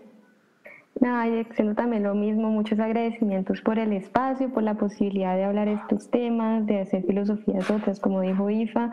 [1.00, 5.44] Nada, y extiendo también lo mismo, muchos agradecimientos por el espacio, por la posibilidad de
[5.44, 8.92] hablar estos temas, de hacer filosofías otras, como dijo IFA.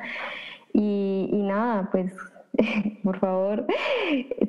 [0.75, 2.13] Y, y nada, pues
[3.05, 3.67] por favor,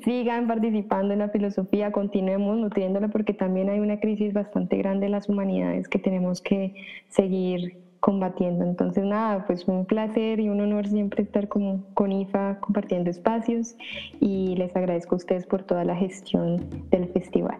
[0.03, 5.13] sigan participando en la filosofía, continuemos nutriéndola porque también hay una crisis bastante grande en
[5.13, 6.73] las humanidades que tenemos que
[7.09, 8.65] seguir combatiendo.
[8.65, 13.75] Entonces, nada, pues un placer y un honor siempre estar con, con IFA compartiendo espacios
[14.19, 17.59] y les agradezco a ustedes por toda la gestión del festival.